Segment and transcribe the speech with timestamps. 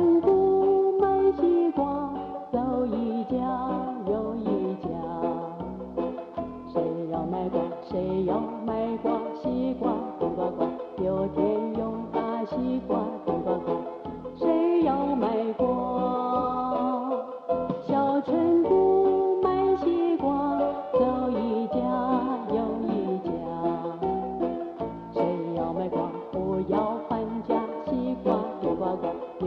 [0.00, 2.10] 姑姑卖西瓜
[2.50, 3.36] 走一家
[4.06, 4.88] 又一家
[6.72, 6.80] 谁
[7.12, 9.92] 要卖瓜谁要卖瓜西瓜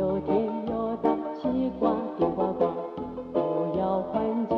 [0.00, 0.34] 又甜
[0.66, 2.70] 又大西瓜顶呱呱
[3.34, 4.18] 不要还
[4.48, 4.56] 价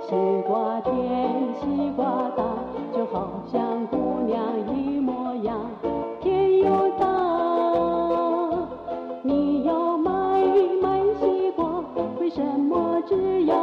[0.00, 0.14] 西
[0.46, 0.92] 瓜甜
[1.60, 2.44] 西瓜大
[2.94, 4.40] 就好像姑娘
[4.72, 5.58] 一模样。
[6.20, 8.68] 甜又大
[9.24, 10.12] 你要买
[10.80, 11.82] 买西瓜
[12.20, 13.55] 为什么只要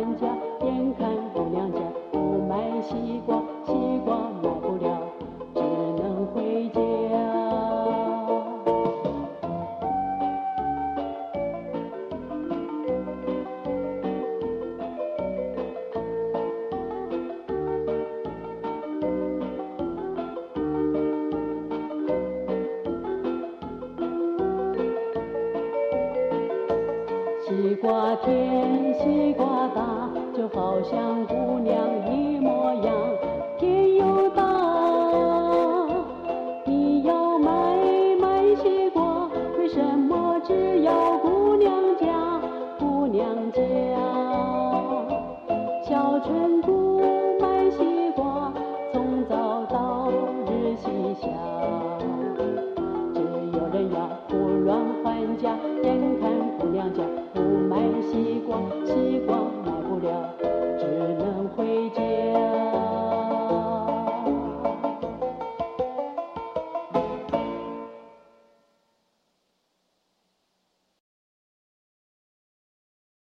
[0.00, 0.26] 人家
[0.64, 1.78] 眼看姑娘家
[2.10, 4.98] 不卖西瓜，西瓜卖不了，
[5.54, 6.80] 只能回家。
[27.46, 29.59] 西瓜甜，西瓜。
[41.60, 42.40] 娘家？
[42.78, 43.60] 姑娘家，
[45.86, 46.79] 小村姑。